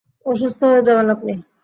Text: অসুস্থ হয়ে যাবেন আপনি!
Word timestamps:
অসুস্থ 0.25 0.59
হয়ে 0.69 0.85
যাবেন 0.87 1.07
আপনি! 1.15 1.33